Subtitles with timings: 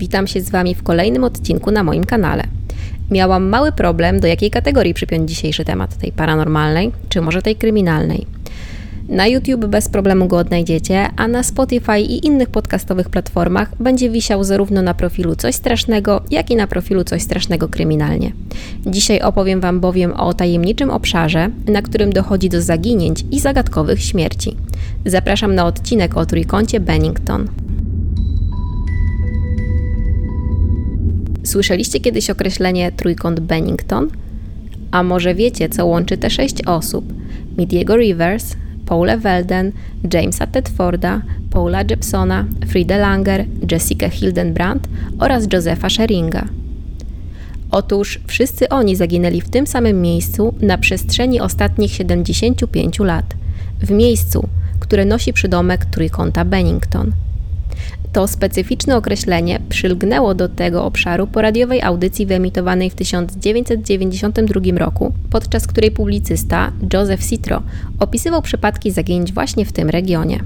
[0.00, 2.44] Witam się z Wami w kolejnym odcinku na moim kanale.
[3.10, 8.26] Miałam mały problem, do jakiej kategorii przypiąć dzisiejszy temat, tej paranormalnej, czy może tej kryminalnej.
[9.08, 14.44] Na YouTube bez problemu go odnajdziecie, a na Spotify i innych podcastowych platformach będzie wisiał
[14.44, 18.32] zarówno na profilu Coś Strasznego, jak i na profilu Coś Strasznego Kryminalnie.
[18.86, 24.56] Dzisiaj opowiem Wam bowiem o tajemniczym obszarze, na którym dochodzi do zaginięć i zagadkowych śmierci.
[25.06, 27.48] Zapraszam na odcinek o trójkącie Bennington.
[31.44, 34.08] Słyszeliście kiedyś określenie trójkąt Bennington?
[34.90, 37.12] A może wiecie, co łączy te sześć osób?
[37.58, 39.72] Midiego Rivers, Paula Welden,
[40.12, 46.48] Jamesa Tedforda, Paula Jepsona, Frida Langer, Jessica Hildenbrand oraz Josepha Scheringa.
[47.70, 53.34] Otóż wszyscy oni zaginęli w tym samym miejscu na przestrzeni ostatnich 75 lat,
[53.82, 54.48] w miejscu,
[54.80, 57.12] które nosi przydomek trójkąta Bennington.
[58.12, 65.66] To specyficzne określenie przylgnęło do tego obszaru po radiowej audycji wyemitowanej w 1992 roku, podczas
[65.66, 67.62] której publicysta Joseph Citro
[67.98, 70.40] opisywał przypadki zaginięć właśnie w tym regionie.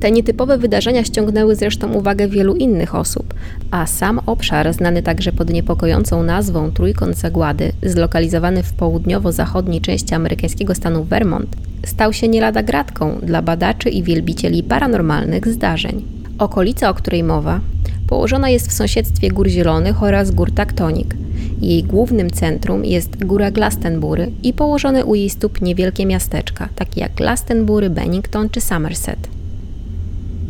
[0.00, 3.34] Te nietypowe wydarzenia ściągnęły zresztą uwagę wielu innych osób,
[3.70, 10.74] a sam obszar, znany także pod niepokojącą nazwą Trójkąt Zagłady, zlokalizowany w południowo-zachodniej części amerykańskiego
[10.74, 16.21] stanu Vermont, stał się nie lada gratką dla badaczy i wielbicieli paranormalnych zdarzeń.
[16.42, 17.60] Okolica, o której mowa,
[18.08, 21.16] położona jest w sąsiedztwie Gór Zielonych oraz Gór Taktonik.
[21.60, 27.14] Jej głównym centrum jest Góra Glastonbury i położone u jej stóp niewielkie miasteczka, takie jak
[27.14, 29.28] Glastonbury, Bennington czy Somerset.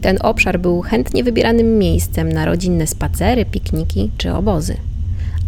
[0.01, 4.77] Ten obszar był chętnie wybieranym miejscem na rodzinne spacery, pikniki czy obozy.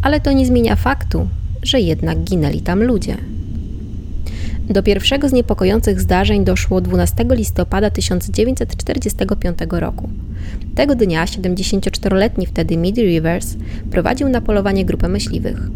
[0.03, 1.29] Ale to nie zmienia faktu,
[1.63, 3.17] że jednak ginęli tam ludzie.
[4.71, 10.09] Do pierwszego z niepokojących zdarzeń doszło 12 listopada 1945 roku.
[10.75, 13.57] Tego dnia 74-letni wtedy Midi Rivers
[13.91, 15.71] prowadził na polowanie grupę myśliwych.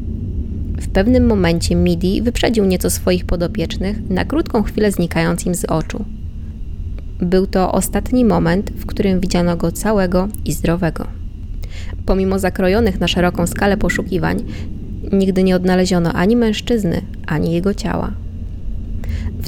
[0.81, 6.05] W pewnym momencie Midi wyprzedził nieco swoich podopiecznych, na krótką chwilę znikając im z oczu.
[7.21, 11.07] Był to ostatni moment, w którym widziano go całego i zdrowego.
[12.07, 14.45] Pomimo zakrojonych na szeroką skalę poszukiwań,
[15.13, 18.13] nigdy nie odnaleziono ani mężczyzny, ani jego ciała.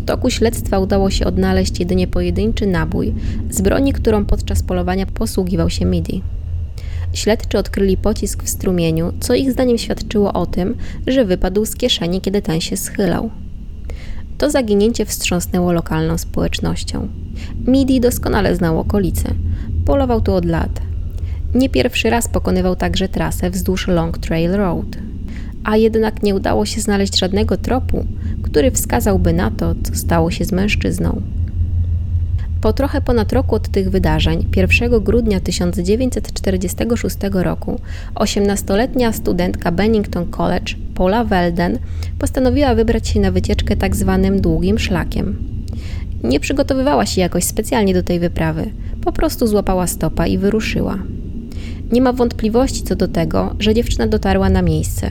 [0.01, 3.15] W toku śledztwa udało się odnaleźć jedynie pojedynczy nabój
[3.51, 6.23] z broni, którą podczas polowania posługiwał się Midi.
[7.13, 12.21] Śledczy odkryli pocisk w strumieniu, co ich zdaniem świadczyło o tym, że wypadł z kieszeni,
[12.21, 13.31] kiedy ten się schylał.
[14.39, 17.09] To zaginięcie wstrząsnęło lokalną społecznością.
[17.67, 19.35] Midi doskonale znał okolice.
[19.85, 20.81] Polował tu od lat.
[21.55, 24.97] Nie pierwszy raz pokonywał także trasę wzdłuż Long Trail Road.
[25.65, 28.07] A jednak nie udało się znaleźć żadnego tropu,
[28.51, 31.23] który wskazałby na to, co stało się z mężczyzną.
[32.61, 37.81] Po trochę ponad roku od tych wydarzeń, 1 grudnia 1946 roku,
[38.15, 41.79] 18-letnia studentka Bennington College, Paula Welden,
[42.19, 45.37] postanowiła wybrać się na wycieczkę tak zwanym długim szlakiem.
[46.25, 48.71] Nie przygotowywała się jakoś specjalnie do tej wyprawy,
[49.05, 50.99] po prostu złapała stopa i wyruszyła.
[51.93, 55.11] Nie ma wątpliwości co do tego, że dziewczyna dotarła na miejsce.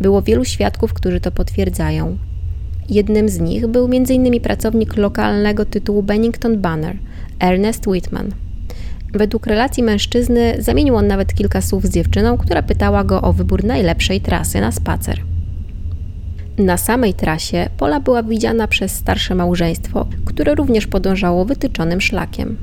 [0.00, 2.18] Było wielu świadków, którzy to potwierdzają.
[2.88, 4.40] Jednym z nich był m.in.
[4.40, 6.96] pracownik lokalnego tytułu Bennington Banner,
[7.40, 8.30] Ernest Whitman.
[9.12, 13.64] Według relacji mężczyzny zamienił on nawet kilka słów z dziewczyną, która pytała go o wybór
[13.64, 15.20] najlepszej trasy na spacer.
[16.58, 22.56] Na samej trasie Pola była widziana przez starsze małżeństwo, które również podążało wytyczonym szlakiem.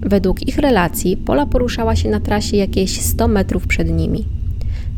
[0.00, 4.24] Według ich relacji Pola poruszała się na trasie jakieś 100 metrów przed nimi.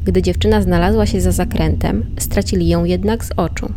[0.05, 3.73] Gdy dziewczyna znalazła się za zakrętem, stracili ją jednak z oczu.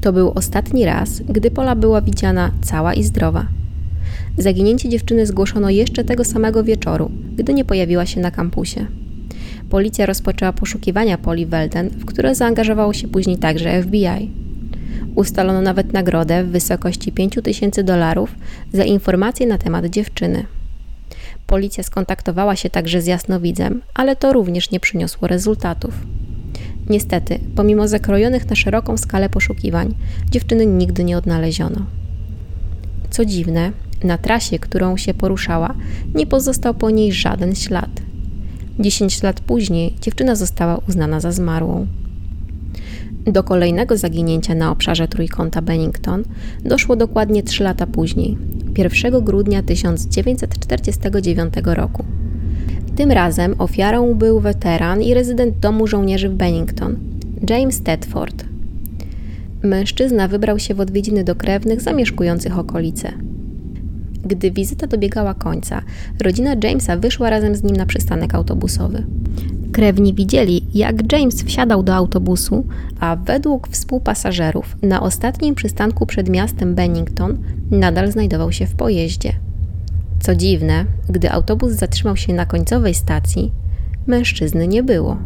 [0.00, 3.46] To był ostatni raz, gdy Pola była widziana cała i zdrowa.
[4.38, 8.86] Zaginięcie dziewczyny zgłoszono jeszcze tego samego wieczoru, gdy nie pojawiła się na kampusie.
[9.70, 14.30] Policja rozpoczęła poszukiwania Poli Welden, w które zaangażowało się później także FBI.
[15.14, 18.34] Ustalono nawet nagrodę w wysokości 5000 dolarów
[18.72, 20.44] za informacje na temat dziewczyny.
[21.46, 25.94] Policja skontaktowała się także z jasnowidzem, ale to również nie przyniosło rezultatów.
[26.90, 29.94] Niestety, pomimo zakrojonych na szeroką skalę poszukiwań,
[30.30, 31.86] dziewczyny nigdy nie odnaleziono.
[33.10, 33.72] Co dziwne,
[34.04, 35.74] na trasie, którą się poruszała,
[36.14, 37.90] nie pozostał po niej żaden ślad.
[38.78, 41.86] Dziesięć lat później dziewczyna została uznana za zmarłą.
[43.26, 46.24] Do kolejnego zaginięcia na obszarze trójkąta Bennington
[46.64, 48.38] doszło dokładnie trzy lata później,
[48.78, 52.04] 1 grudnia 1949 roku.
[52.98, 56.96] Tym razem ofiarą był weteran i rezydent domu żołnierzy w Bennington,
[57.50, 58.44] James Tedford.
[59.62, 63.12] Mężczyzna wybrał się w odwiedziny do krewnych zamieszkujących okolice.
[64.24, 65.82] Gdy wizyta dobiegała końca,
[66.20, 69.06] rodzina Jamesa wyszła razem z nim na przystanek autobusowy.
[69.72, 72.66] Krewni widzieli, jak James wsiadał do autobusu,
[73.00, 77.38] a według współpasażerów na ostatnim przystanku przed miastem Bennington
[77.70, 79.47] nadal znajdował się w pojeździe.
[80.20, 83.52] Co dziwne, gdy autobus zatrzymał się na końcowej stacji,
[84.06, 85.16] mężczyzny nie było.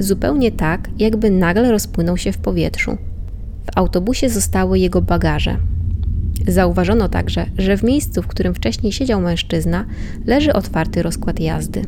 [0.00, 2.96] Zupełnie tak, jakby nagle rozpłynął się w powietrzu.
[3.64, 5.56] W autobusie zostały jego bagaże.
[6.48, 9.84] Zauważono także, że w miejscu, w którym wcześniej siedział mężczyzna,
[10.26, 11.82] leży otwarty rozkład jazdy.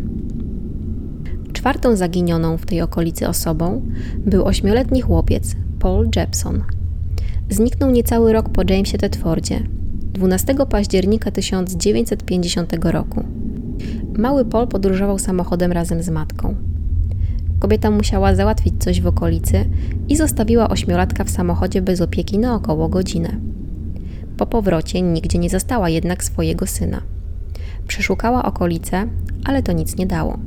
[1.53, 3.83] Czwartą zaginioną w tej okolicy osobą
[4.19, 6.65] był ośmioletni chłopiec Paul Jepson.
[7.51, 9.61] Zniknął niecały rok po Jamesie Tedfordzie,
[10.15, 13.25] 12 października 1950 roku.
[14.19, 16.57] Mały Paul podróżował samochodem razem z matką.
[17.59, 19.65] Kobieta musiała załatwić coś w okolicy
[20.09, 23.37] i zostawiła ośmiolatka w samochodzie bez opieki na około godzinę.
[24.37, 27.03] Po powrocie nigdzie nie zastała jednak swojego syna.
[27.89, 29.09] Przeszukała okolice,
[29.45, 30.39] ale to nic nie dało.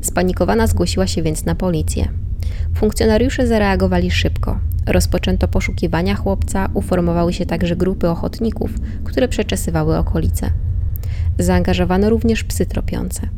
[0.00, 2.08] Spanikowana zgłosiła się więc na policję.
[2.74, 4.58] Funkcjonariusze zareagowali szybko.
[4.86, 8.70] Rozpoczęto poszukiwania chłopca, uformowały się także grupy ochotników,
[9.04, 10.50] które przeczesywały okolice.
[11.38, 13.28] Zaangażowano również psy tropiące.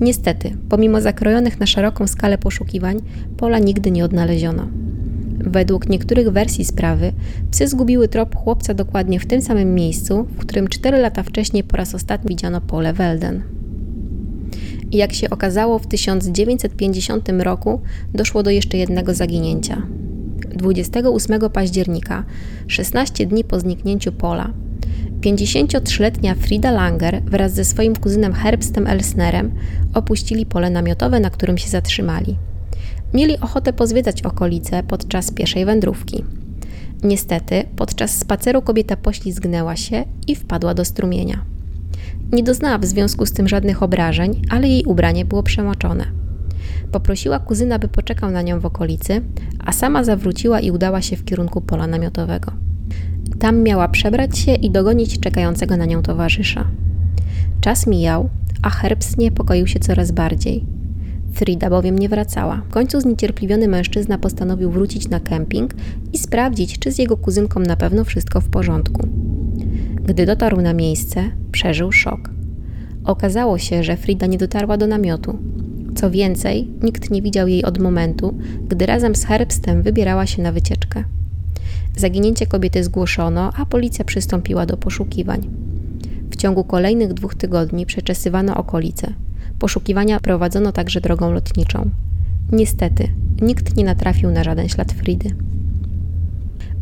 [0.00, 3.00] Niestety, pomimo zakrojonych na szeroką skalę poszukiwań,
[3.36, 4.68] pola nigdy nie odnaleziono.
[5.38, 7.12] Według niektórych wersji sprawy,
[7.50, 11.76] psy zgubiły trop chłopca dokładnie w tym samym miejscu, w którym 4 lata wcześniej po
[11.76, 13.59] raz ostatni widziano pole Welden.
[14.92, 17.80] I jak się okazało, w 1950 roku
[18.14, 19.82] doszło do jeszcze jednego zaginięcia.
[20.54, 22.24] 28 października,
[22.66, 24.52] 16 dni po zniknięciu Pola,
[25.20, 29.50] 53-letnia Frida Langer wraz ze swoim kuzynem Herbstem Elsnerem
[29.94, 32.36] opuścili pole namiotowe, na którym się zatrzymali.
[33.14, 36.24] Mieli ochotę pozwiedzać okolice podczas pieszej wędrówki.
[37.02, 41.44] Niestety, podczas spaceru kobieta poślizgnęła się i wpadła do strumienia.
[42.32, 46.04] Nie doznała w związku z tym żadnych obrażeń, ale jej ubranie było przemoczone.
[46.92, 49.22] Poprosiła kuzyna, by poczekał na nią w okolicy,
[49.58, 52.52] a sama zawróciła i udała się w kierunku pola namiotowego.
[53.38, 56.66] Tam miała przebrać się i dogonić czekającego na nią towarzysza.
[57.60, 58.28] Czas mijał,
[58.62, 60.64] a Herbst niepokoił się coraz bardziej.
[61.32, 62.62] Frida bowiem nie wracała.
[62.68, 65.74] W końcu zniecierpliwiony mężczyzna postanowił wrócić na kemping
[66.12, 69.08] i sprawdzić, czy z jego kuzynką na pewno wszystko w porządku.
[70.10, 72.30] Gdy dotarł na miejsce, przeżył szok.
[73.04, 75.38] Okazało się, że Frida nie dotarła do namiotu.
[75.94, 78.34] Co więcej, nikt nie widział jej od momentu,
[78.68, 81.04] gdy razem z Herbstem wybierała się na wycieczkę.
[81.96, 85.40] Zaginięcie kobiety zgłoszono, a policja przystąpiła do poszukiwań.
[86.30, 89.12] W ciągu kolejnych dwóch tygodni przeczesywano okolice.
[89.58, 91.90] Poszukiwania prowadzono także drogą lotniczą.
[92.52, 93.08] Niestety,
[93.42, 95.30] nikt nie natrafił na żaden ślad Fridy.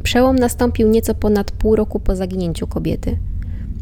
[0.09, 3.17] Przełom nastąpił nieco ponad pół roku po zaginięciu kobiety.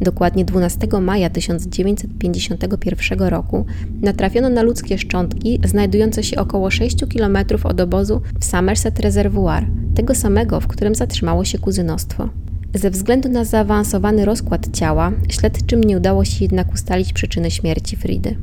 [0.01, 3.65] Dokładnie 12 maja 1951 roku
[4.01, 9.65] natrafiono na ludzkie szczątki znajdujące się około 6 km od obozu w Somerset Reservoir,
[9.95, 12.29] tego samego, w którym zatrzymało się kuzynostwo.
[12.73, 18.35] Ze względu na zaawansowany rozkład ciała, śledczym nie udało się jednak ustalić przyczyny śmierci Fridy.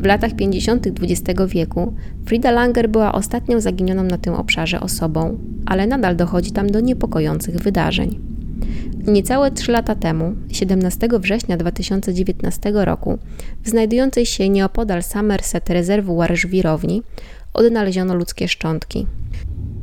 [0.00, 0.86] W latach 50.
[0.86, 1.94] XX wieku
[2.26, 7.56] Frida Langer była ostatnią zaginioną na tym obszarze osobą, ale nadal dochodzi tam do niepokojących
[7.56, 8.18] wydarzeń.
[9.06, 13.18] Niecałe 3 lata temu, 17 września 2019 roku,
[13.62, 17.02] w znajdującej się nieopodal Somerset rezerwuar żwirowni
[17.54, 19.06] odnaleziono ludzkie szczątki.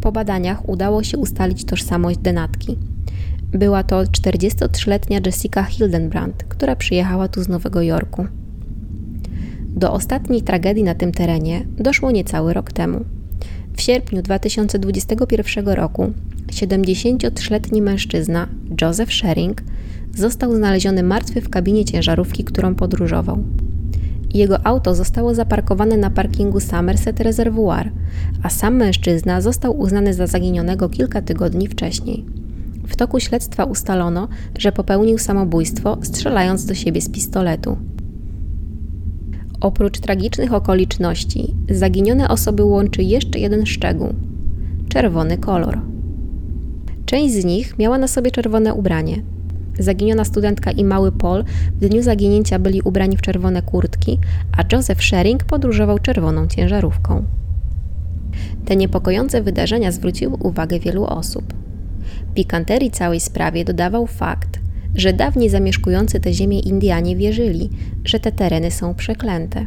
[0.01, 2.77] Po badaniach udało się ustalić tożsamość denatki.
[3.51, 8.27] Była to 43-letnia Jessica Hildenbrand, która przyjechała tu z Nowego Jorku.
[9.77, 13.05] Do ostatniej tragedii na tym terenie doszło niecały rok temu.
[13.75, 16.11] W sierpniu 2021 roku
[16.51, 18.47] 73-letni mężczyzna
[18.81, 19.63] Joseph Shering
[20.15, 23.43] został znaleziony martwy w kabinie ciężarówki, którą podróżował.
[24.33, 27.91] Jego auto zostało zaparkowane na parkingu Somerset Reservoir,
[28.43, 32.25] a sam mężczyzna został uznany za zaginionego kilka tygodni wcześniej.
[32.87, 37.77] W toku śledztwa ustalono, że popełnił samobójstwo, strzelając do siebie z pistoletu.
[39.61, 44.13] Oprócz tragicznych okoliczności, zaginione osoby łączy jeszcze jeden szczegół
[44.89, 45.79] czerwony kolor.
[47.05, 49.21] Część z nich miała na sobie czerwone ubranie.
[49.79, 51.43] Zaginiona studentka i mały Paul
[51.81, 54.19] w dniu zaginięcia byli ubrani w czerwone kurtki,
[54.57, 57.23] a Joseph Shering podróżował czerwoną ciężarówką.
[58.65, 61.53] Te niepokojące wydarzenia zwróciły uwagę wielu osób.
[62.33, 64.56] Pikanterii całej sprawie dodawał fakt,
[64.97, 67.69] że dawniej zamieszkujący te ziemię Indianie wierzyli,
[68.05, 69.65] że te tereny są przeklęte.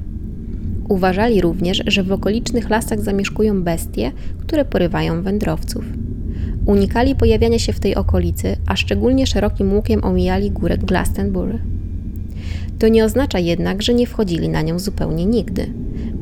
[0.89, 5.85] Uważali również, że w okolicznych lasach zamieszkują bestie, które porywają wędrowców.
[6.67, 11.59] Unikali pojawiania się w tej okolicy, a szczególnie szerokim łukiem omijali górę Glastonbury.
[12.79, 15.73] To nie oznacza jednak, że nie wchodzili na nią zupełnie nigdy.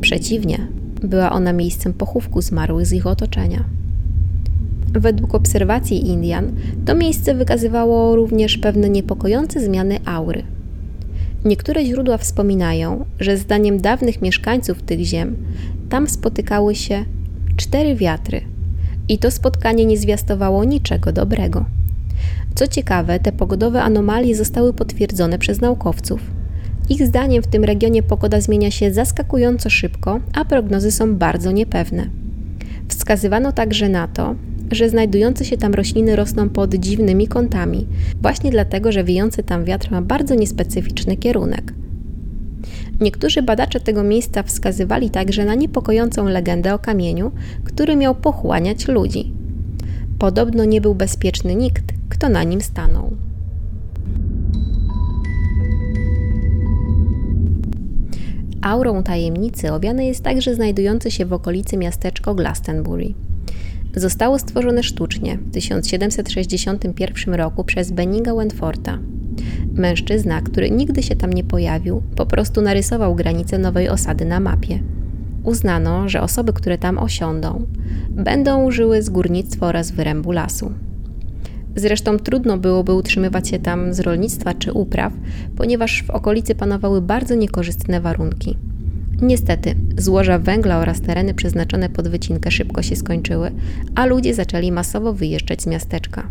[0.00, 0.58] Przeciwnie,
[1.02, 3.64] była ona miejscem pochówku zmarłych z ich otoczenia.
[4.98, 6.52] Według obserwacji Indian,
[6.84, 10.42] to miejsce wykazywało również pewne niepokojące zmiany aury.
[11.44, 15.36] Niektóre źródła wspominają, że zdaniem dawnych mieszkańców tych ziem,
[15.88, 17.04] tam spotykały się
[17.56, 18.40] cztery wiatry
[19.08, 21.64] i to spotkanie nie zwiastowało niczego dobrego.
[22.54, 26.20] Co ciekawe, te pogodowe anomalie zostały potwierdzone przez naukowców.
[26.88, 32.06] Ich zdaniem w tym regionie pogoda zmienia się zaskakująco szybko, a prognozy są bardzo niepewne.
[32.88, 34.34] Wskazywano także na to,
[34.70, 37.87] że znajdujące się tam rośliny rosną pod dziwnymi kątami,
[38.22, 41.75] właśnie dlatego, że wiejący tam wiatr ma bardzo niespecyficzny kierunek.
[43.00, 47.32] Niektórzy badacze tego miejsca wskazywali także na niepokojącą legendę o kamieniu,
[47.64, 49.32] który miał pochłaniać ludzi.
[50.18, 53.16] Podobno nie był bezpieczny nikt, kto na nim stanął.
[58.62, 63.14] Aurą tajemnicy owiane jest także znajdujące się w okolicy miasteczko Glastonbury.
[63.98, 68.98] Zostało stworzone sztucznie w 1761 roku przez Benninga Wentforta.
[69.72, 74.78] Mężczyzna, który nigdy się tam nie pojawił, po prostu narysował granicę nowej osady na mapie.
[75.44, 77.66] Uznano, że osoby, które tam osiądą,
[78.10, 80.72] będą żyły z górnictwa oraz wyrębu lasu.
[81.76, 85.12] Zresztą trudno byłoby utrzymywać się tam z rolnictwa czy upraw,
[85.56, 88.56] ponieważ w okolicy panowały bardzo niekorzystne warunki.
[89.22, 93.50] Niestety, złoża węgla oraz tereny przeznaczone pod wycinkę szybko się skończyły,
[93.94, 96.30] a ludzie zaczęli masowo wyjeżdżać z miasteczka.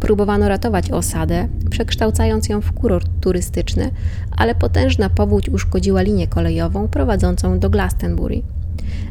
[0.00, 3.90] Próbowano ratować osadę, przekształcając ją w kurort turystyczny,
[4.36, 8.42] ale potężna powódź uszkodziła linię kolejową prowadzącą do Glastonbury.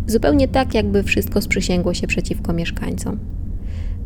[0.07, 3.19] Zupełnie tak, jakby wszystko sprzysięgło się przeciwko mieszkańcom.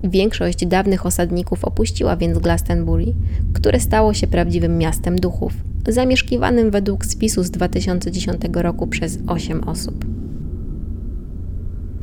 [0.03, 3.13] Większość dawnych osadników opuściła więc Glastonbury,
[3.53, 5.53] które stało się prawdziwym miastem duchów,
[5.87, 10.05] zamieszkiwanym według spisu z 2010 roku przez 8 osób.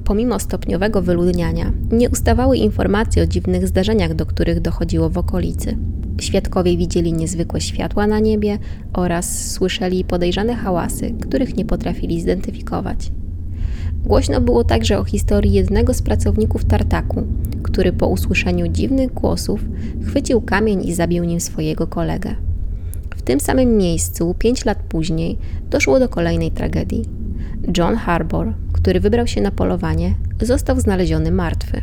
[0.04, 5.76] Pomimo stopniowego wyludniania, nie ustawały informacje o dziwnych zdarzeniach, do których dochodziło w okolicy.
[6.20, 8.58] Świadkowie widzieli niezwykłe światła na niebie
[8.92, 13.12] oraz słyszeli podejrzane hałasy, których nie potrafili zidentyfikować.
[14.04, 17.23] Głośno było także o historii jednego z pracowników tartaku,
[17.62, 19.64] który po usłyszeniu dziwnych głosów
[20.06, 22.48] chwycił kamień i zabił nim swojego kolegę.
[23.28, 25.38] Tym samym miejscu, pięć lat później,
[25.70, 27.04] doszło do kolejnej tragedii.
[27.76, 31.82] John Harbour, który wybrał się na polowanie, został znaleziony martwy.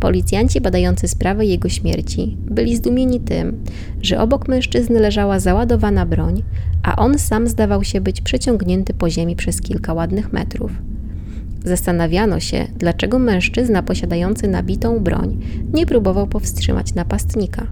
[0.00, 3.64] Policjanci badający sprawę jego śmierci byli zdumieni tym,
[4.02, 6.42] że obok mężczyzny leżała załadowana broń,
[6.82, 10.72] a on sam zdawał się być przeciągnięty po ziemi przez kilka ładnych metrów.
[11.64, 15.38] Zastanawiano się, dlaczego mężczyzna posiadający nabitą broń
[15.74, 17.66] nie próbował powstrzymać napastnika.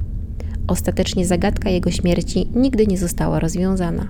[0.66, 4.09] Ostatecznie zagadka jego śmierci nigdy nie została rozwiązana.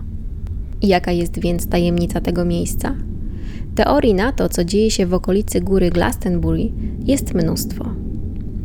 [0.82, 2.94] Jaka jest więc tajemnica tego miejsca?
[3.74, 6.72] Teorii na to, co dzieje się w okolicy góry Glastonbury,
[7.04, 7.84] jest mnóstwo.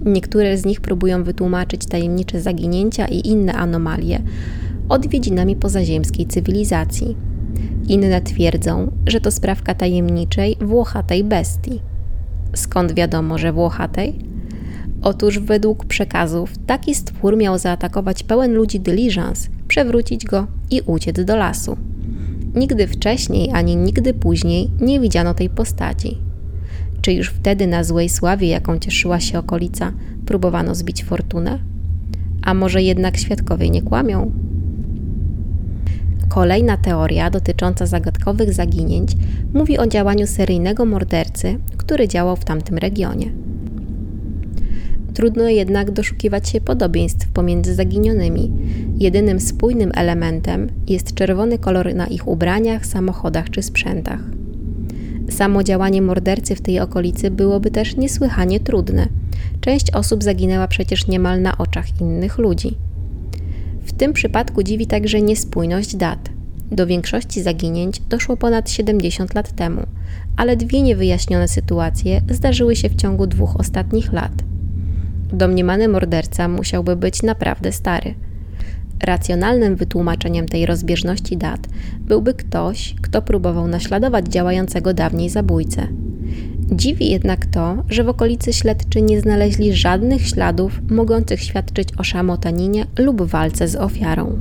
[0.05, 4.21] Niektóre z nich próbują wytłumaczyć tajemnicze zaginięcia i inne anomalie
[4.89, 7.17] odwiedzinami pozaziemskiej cywilizacji.
[7.87, 11.81] Inne twierdzą, że to sprawka tajemniczej, włochatej bestii.
[12.55, 14.28] Skąd wiadomo, że włochatej?
[15.01, 21.35] Otóż według przekazów taki stwór miał zaatakować pełen ludzi dyliżans, przewrócić go i uciec do
[21.35, 21.77] lasu.
[22.55, 26.17] Nigdy wcześniej ani nigdy później nie widziano tej postaci.
[27.01, 29.93] Czy już wtedy na złej sławie, jaką cieszyła się okolica,
[30.25, 31.59] próbowano zbić fortunę?
[32.41, 34.31] A może jednak świadkowie nie kłamią?
[36.29, 39.11] Kolejna teoria dotycząca zagadkowych zaginięć
[39.53, 43.31] mówi o działaniu seryjnego mordercy, który działał w tamtym regionie.
[45.13, 48.51] Trudno jednak doszukiwać się podobieństw pomiędzy zaginionymi.
[48.97, 54.19] Jedynym spójnym elementem jest czerwony kolor na ich ubraniach, samochodach czy sprzętach.
[55.29, 59.07] Samo działanie mordercy w tej okolicy byłoby też niesłychanie trudne.
[59.61, 62.77] Część osób zaginęła przecież niemal na oczach innych ludzi.
[63.83, 66.29] W tym przypadku dziwi także niespójność dat.
[66.71, 69.81] Do większości zaginięć doszło ponad 70 lat temu,
[70.37, 74.31] ale dwie niewyjaśnione sytuacje zdarzyły się w ciągu dwóch ostatnich lat.
[75.33, 78.13] Domniemany morderca musiałby być naprawdę stary.
[79.03, 81.67] Racjonalnym wytłumaczeniem tej rozbieżności dat
[81.99, 85.87] byłby ktoś, kto próbował naśladować działającego dawniej zabójcę.
[86.71, 92.85] Dziwi jednak to, że w okolicy śledczy nie znaleźli żadnych śladów mogących świadczyć o szamotaninie
[92.97, 94.39] lub walce z ofiarą.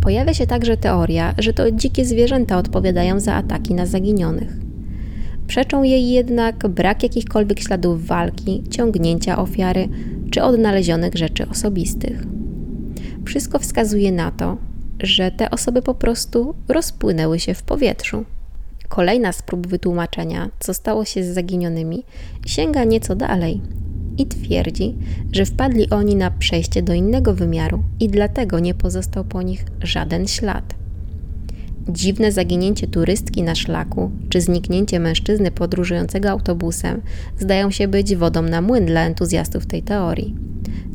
[0.00, 4.63] Pojawia się także teoria, że to dzikie zwierzęta odpowiadają za ataki na zaginionych.
[5.46, 9.88] Przeczą jej jednak brak jakichkolwiek śladów walki, ciągnięcia ofiary
[10.30, 12.24] czy odnalezionych rzeczy osobistych.
[13.24, 14.56] Wszystko wskazuje na to,
[15.02, 18.24] że te osoby po prostu rozpłynęły się w powietrzu.
[18.88, 22.04] Kolejna z prób wytłumaczenia, co stało się z zaginionymi,
[22.46, 23.60] sięga nieco dalej
[24.18, 24.94] i twierdzi,
[25.32, 30.26] że wpadli oni na przejście do innego wymiaru i dlatego nie pozostał po nich żaden
[30.28, 30.74] ślad.
[31.88, 37.00] Dziwne zaginięcie turystki na szlaku czy zniknięcie mężczyzny podróżującego autobusem
[37.38, 40.34] zdają się być wodą na młyn dla entuzjastów tej teorii.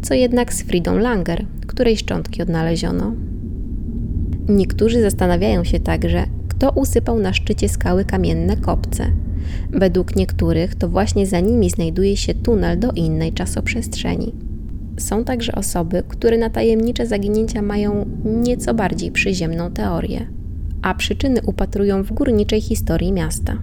[0.01, 3.13] Co jednak z Fridą Langer, której szczątki odnaleziono?
[4.49, 9.05] Niektórzy zastanawiają się także, kto usypał na szczycie skały kamienne kopce.
[9.71, 14.35] Według niektórych to właśnie za nimi znajduje się tunel do innej czasoprzestrzeni.
[14.97, 20.38] Są także osoby, które na tajemnicze zaginięcia mają nieco bardziej przyziemną teorię,
[20.81, 23.57] a przyczyny upatrują w górniczej historii miasta.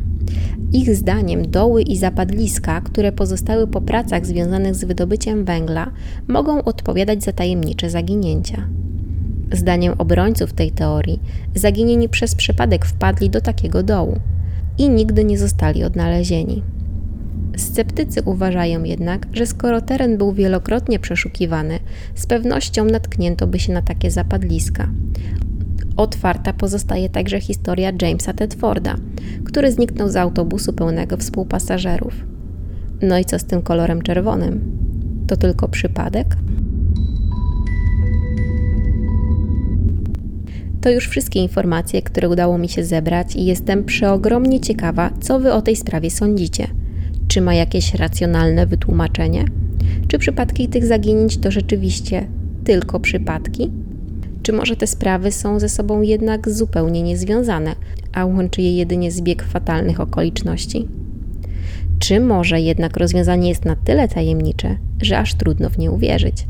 [0.73, 5.91] Ich zdaniem doły i zapadliska, które pozostały po pracach związanych z wydobyciem węgla,
[6.29, 8.69] mogą odpowiadać za tajemnicze zaginięcia.
[9.53, 11.21] Zdaniem obrońców tej teorii,
[11.55, 14.21] zaginieni przez przypadek wpadli do takiego dołu
[14.79, 16.63] i nigdy nie zostali odnalezieni.
[17.57, 21.79] Sceptycy uważają jednak, że skoro teren był wielokrotnie przeszukiwany,
[22.15, 24.89] z pewnością natknięto by się na takie zapadliska.
[25.97, 28.97] Otwarta pozostaje także historia Jamesa Tedforda,
[29.45, 32.15] który zniknął z autobusu pełnego współpasażerów.
[33.03, 34.61] No i co z tym kolorem czerwonym?
[35.27, 36.37] To tylko przypadek?
[40.81, 45.53] To już wszystkie informacje, które udało mi się zebrać i jestem przeogromnie ciekawa, co Wy
[45.53, 46.67] o tej sprawie sądzicie.
[47.29, 49.45] Czy ma jakieś racjonalne wytłumaczenie?
[50.09, 52.27] Czy przypadki tych zaginięć to rzeczywiście
[52.65, 53.71] tylko przypadki?
[54.47, 57.75] Czy może te sprawy są ze sobą jednak zupełnie niezwiązane,
[58.13, 60.89] a łączy je jedynie zbieg fatalnych okoliczności?
[61.99, 66.47] Czy może jednak rozwiązanie jest na tyle tajemnicze, że aż trudno w nie uwierzyć?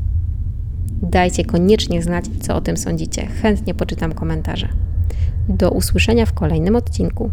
[1.03, 3.27] Dajcie koniecznie znać, co o tym sądzicie.
[3.27, 4.69] Chętnie poczytam komentarze.
[5.49, 7.31] Do usłyszenia w kolejnym odcinku.